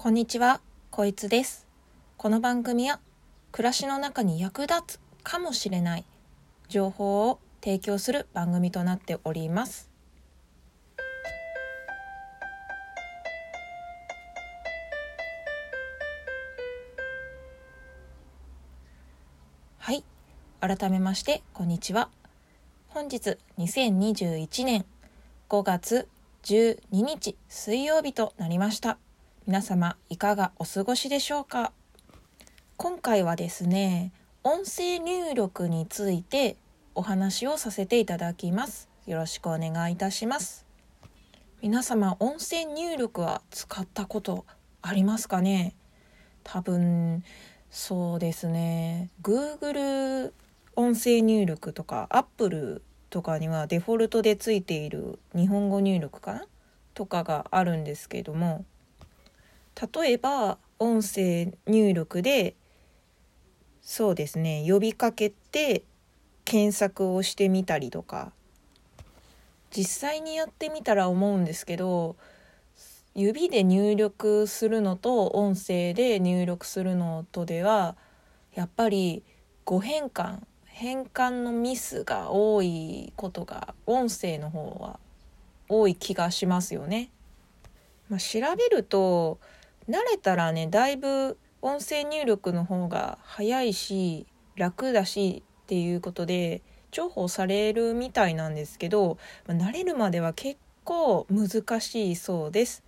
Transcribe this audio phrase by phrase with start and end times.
[0.00, 0.60] こんにちは、
[0.92, 1.66] こいつです。
[2.18, 3.00] この番組は
[3.50, 6.04] 暮らしの中に役立つかもしれない
[6.68, 9.90] 情報を提供する番組となっております。
[19.78, 20.04] はい、
[20.60, 22.08] 改めましてこんにちは。
[22.86, 24.84] 本日2021年
[25.48, 26.06] 5月
[26.44, 28.96] 12日水曜日となりました。
[29.48, 31.72] 皆様いかがお過ごしでしょうか？
[32.76, 34.12] 今回はですね
[34.44, 36.58] 音声入力について
[36.94, 38.90] お話をさせていただきます。
[39.06, 40.66] よろしくお願いいたします。
[41.62, 44.44] 皆様音声入力は使ったこと
[44.82, 45.74] ありますかね？
[46.44, 47.24] 多分
[47.70, 49.08] そうですね。
[49.22, 50.34] Google
[50.76, 56.44] 音声入力とか Apple とかにはデフォルトでついている日本語入力かな？
[56.92, 58.66] とかがあるんですけども
[59.94, 62.56] 例えば音声入力で
[63.80, 65.84] そうですね呼びかけて
[66.44, 68.32] 検索をしてみたりとか
[69.70, 72.16] 実際にやってみたら思うんですけど
[73.14, 77.96] 指で入力するのと音声で入力するのとでは
[78.54, 79.22] やっぱり
[79.64, 85.00] 誤変換変換のミスが多いことが音声の方は
[85.68, 87.10] 多い気がしますよね。
[88.08, 89.38] まあ、調べると
[89.88, 102.82] 慣れたらねだいぶ音声入力の方が早いし楽だしっていうことで重宝されるみたいなんですけど、慣れるまでは結構難しいそうです。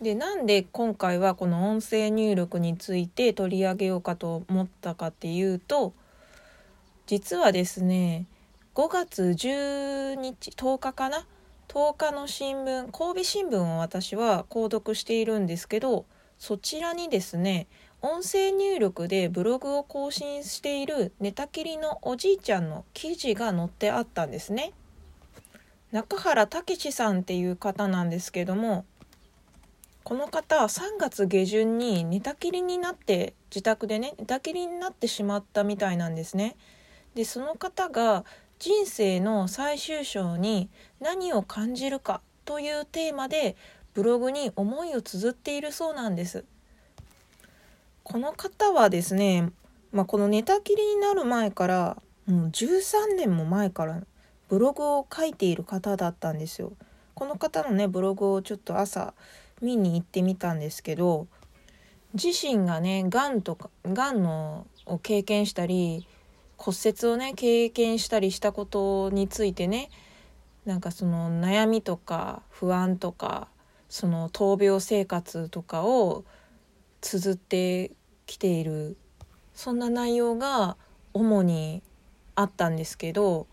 [0.00, 5.94] でなんで今回はこの音声入力について取り上げようかと思ったかっていうと
[7.06, 8.26] 実はですね
[8.74, 11.26] 5月10日10日かな
[11.68, 16.06] 10日の新聞神戸新聞を私は購読しているんですけど
[16.38, 17.66] そちらにですね
[18.02, 24.72] 音声入力でブログを更新している寝たきりのおじいちゃんの記事が載ってあったんですね。
[25.90, 28.84] 中原武さんっていう方なんですけども
[30.02, 36.56] この方3月下旬に寝たきりになって自宅でね寝たきりになってしまったみたいなんですね。
[37.14, 38.26] でその方が
[38.58, 40.70] 人生の最終章に
[41.00, 43.56] 何を感じるかというテーマで
[43.94, 46.44] ブログに思いを綴っているそうなんです。
[48.02, 49.50] この方はですね、
[49.92, 54.02] まあ、この寝たきりになる前からもう13年も前から
[54.48, 56.72] ブログを書いている方だったんですよ。
[57.14, 59.14] この方のねブログをちょっと朝
[59.62, 61.26] 見に行ってみたんですけど
[62.12, 66.06] 自身がねがんとかがんのを経験したり
[66.56, 69.90] 骨折をね経験したりしたことについてね
[70.64, 73.48] なんかその悩みとか不安とか
[73.88, 76.24] その闘病生活とかを
[77.00, 77.92] 綴って
[78.26, 78.96] きている
[79.54, 80.76] そんな内容が
[81.12, 81.82] 主に
[82.34, 83.46] あったんですけど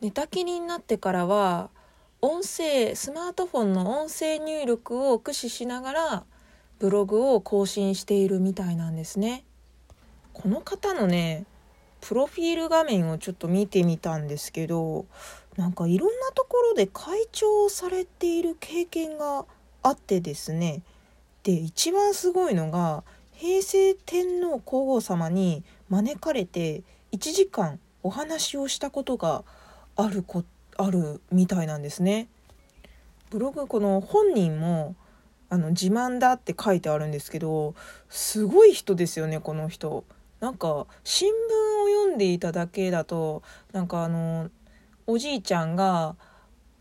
[0.00, 1.70] 寝たきりになってからは
[2.22, 6.24] 音声スマートフォンの音声入力を駆使しながら
[6.78, 9.44] ブログを更新しているみたいなんですね。
[10.40, 11.44] この方のね
[12.00, 15.04] プロフィール画面をちょっと見てみたんですけど
[15.58, 19.44] なんかいろんなところで会長をされている経験が
[19.82, 20.80] あってですね
[21.42, 23.02] で一番すごいのが
[23.34, 29.44] 平成天皇皇后様に招かれて1時間お話をしたことが
[29.96, 30.44] あるこ
[30.78, 32.28] あるみたいなんですね。
[33.28, 34.94] ブログこの本人も
[35.50, 37.74] あの自慢だって書いてあるんですけど
[38.08, 40.04] すごい人ですよねこの人。
[40.40, 41.32] なんか新聞
[41.84, 43.42] を読んでいただけだと
[43.72, 44.50] なんかあの
[45.06, 46.16] おじいちゃんが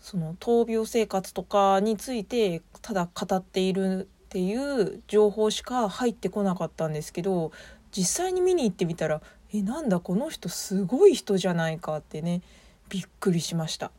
[0.00, 7.50] その闘病生活とかについてただ語っているっていう情報しか入ってこなかったんですけど
[7.90, 12.42] 実際に見に行ってみたらえなんだこの人すごい人じゃないかってね
[12.88, 13.90] びっくりしました。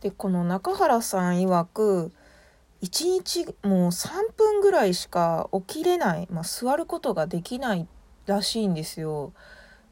[0.00, 2.12] でこの中原さん曰く
[2.82, 7.86] 1日もう3分ぐらいしか起きれない、まあ、座ることができないっ
[8.26, 9.32] らしいんですよ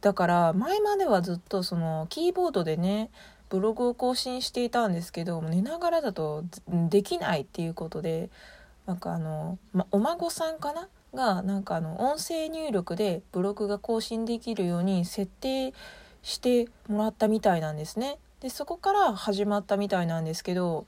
[0.00, 3.10] だから前まではずっとそのキーボードでね
[3.48, 8.30] ブログを更新していたんですけど寝ながらだとできないっていうことで
[8.86, 10.88] なんかあの、ま、お孫さんかな？
[11.14, 15.74] がなんかあの音声入力でブログが更新できるように設定
[16.22, 18.18] してもらったみたいなんですね。
[18.40, 20.86] でそこから始まったみたいなんですけど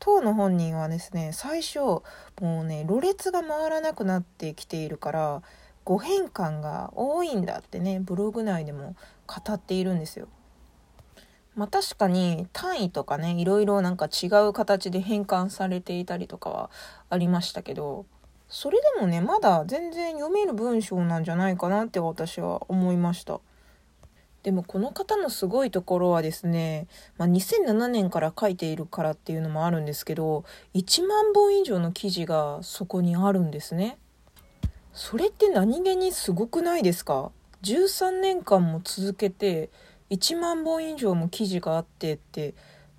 [0.00, 2.02] 当の本人はですね最初も
[2.40, 5.42] うねろれつが回らなくなってきているから
[5.84, 8.94] 誤変換が多いんだってねブログ内でも
[9.26, 10.28] 語っているんですよ。
[11.56, 16.70] まあ確かに単位とかねいろいろなんか違う形で変換されていたりとかは
[17.08, 18.06] ありましたけど
[18.48, 23.40] それでもねまだ全然読める文章なんじゃないかなって私は思いました
[24.42, 26.86] でもこの方のすごいところはですね、
[27.18, 30.44] まあ、2007年から書いているからっていうのもあるんですけど
[30.74, 33.98] 1万本以上の記事がそこにあるんですね
[34.92, 37.30] それって何気にすごくないですか
[37.62, 39.70] ？13年間も続けて
[40.10, 42.54] 1万本以上も記事があってって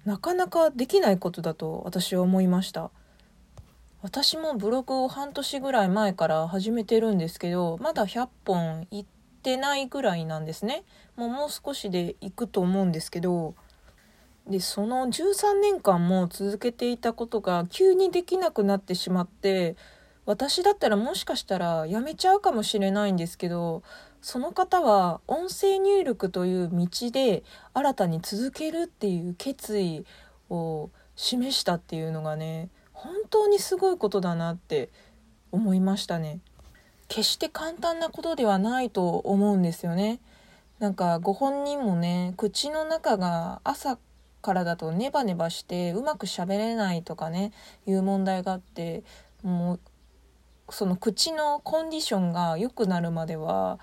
[0.06, 2.92] なかなかできないことだと私は思いました。
[4.02, 9.06] 私もブログを半年ぐらい前から始めてるんですけどまだ100本いっ
[9.44, 10.84] てないぐらいなんですね。
[11.16, 13.56] もうもう少しで行くと思うんですけど。
[14.48, 19.76] でその13年間も続けていたことが急にできなくなってしまって
[20.32, 23.84] 私だったらもしかしたらやめちゃうかもしれないんですけど
[24.22, 27.44] その方は音声入力という道で
[27.74, 30.06] 新たに続けるっていう決意
[30.50, 34.88] を示したっていうのがね本当にすごいことだなって
[35.52, 36.40] 思いましたね。
[37.10, 40.22] 決して簡単なことではないと思うんですよね。
[40.80, 43.98] なんかご本人もね口の中が朝
[44.42, 47.52] からだとネバネバしてうまく喋れないとかね
[47.86, 49.04] いう問題があって
[49.44, 49.80] もう
[50.72, 53.80] その口のコンディションが良くなるまでは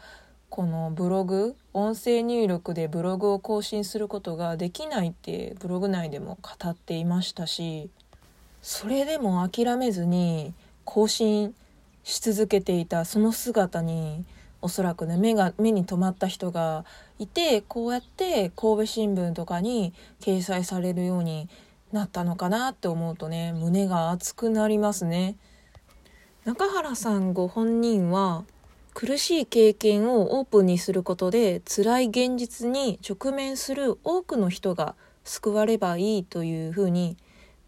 [0.48, 7.90] このブログ音声入力でブログを更新することができないってブログ内でも語っていましたし
[8.62, 10.54] それでも諦めずに
[10.84, 11.54] 更新
[12.02, 14.24] し続けていたその姿に
[14.62, 16.86] おそらくね目が目に留まった人が
[17.18, 21.48] いてこうやって神戸新聞とかに掲載されるように
[21.92, 25.36] なったのかなって思うとね胸が熱くなりますね。
[26.48, 28.42] 中原さんご本人は
[28.94, 37.18] 苦しい経験をオープンにすることで辛い現実に直面する多くの人が救わればいいというふうに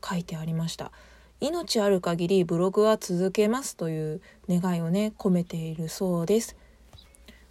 [0.03, 0.93] 書いてありました。
[1.41, 6.57] 命ある限りブログは続けますという願いをね込めているそうです。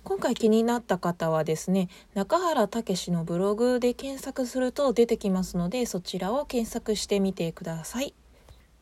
[0.04, 8.16] 今回気になった方はですね中原武のブログで検索すると出てきますのでそちらを検索してみてください。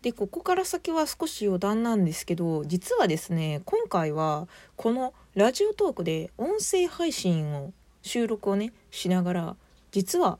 [0.01, 7.73] でここから先は少し余談なんですけど実はですね今回はこのラジオトークで音声配信を
[8.03, 9.55] 収録をねしながら
[9.91, 10.37] 実は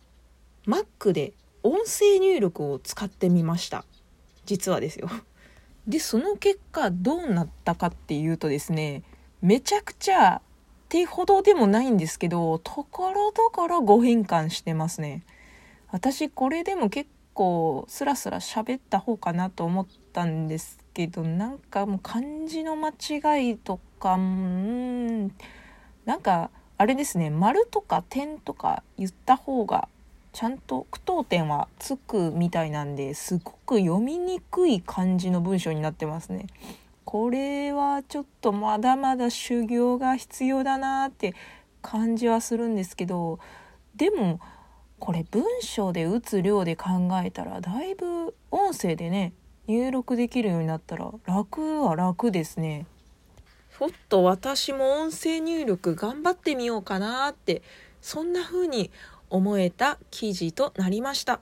[0.67, 1.33] Mac で
[1.63, 3.83] 音声入力を使ってみました。
[4.45, 5.09] 実はですよ。
[5.87, 9.03] でその結果どうなったかっていうとですね
[9.41, 10.41] めちゃくちゃっ
[10.89, 15.23] てほどでもないんですけどところどころ誤変換してますね。
[15.91, 25.27] 私これでも結構スラスラ喋った方かなと思ったんですけどなんかもう漢字の間違いとかうん
[26.05, 26.49] なんか
[26.79, 29.87] あれですね丸とか点とか言った方が
[30.33, 36.47] ちゃんと句読点はつくみたいなんですごく読みにくい漢字の文章になってますね。
[37.05, 41.35] これはちょっとまだまだ修行が必要だなって
[41.81, 43.39] 感じはするんですけど
[43.95, 44.41] でも
[44.99, 49.33] これ文章で打つ量で考えたらだいぶ音声でね
[49.67, 52.85] 入力できるようになったら楽は楽ですね。
[53.77, 57.61] ちょっと私も音声入力頑張ってみようかなって
[58.01, 58.89] そんな風に
[59.29, 61.41] 思えた記事となりました。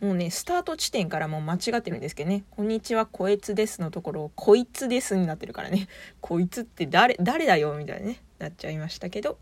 [0.00, 2.44] もうね、スタート地点からもう間違ってるんですけどね。
[2.50, 5.88] こんにちは、こいつですのところを、こいつですになってるからね。
[6.22, 9.38] こいつって誰、誰だよみたいなね、なっちゃいましたけど、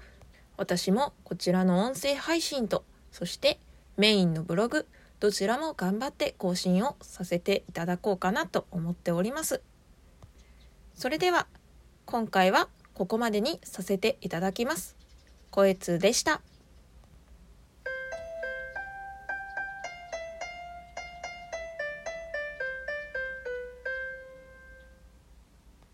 [0.56, 3.58] 私もこちらの音声配信とそして
[3.96, 4.86] メインのブログ
[5.20, 9.62] どちらも頑張って更新をさせていただこうかなと思っております
[10.94, 11.46] それでは
[12.06, 14.96] 今回はここまでにさせていただきます。
[15.50, 16.40] こえつでした。